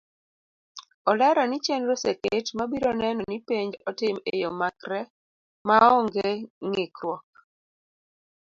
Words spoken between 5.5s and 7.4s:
maonge ngikruok.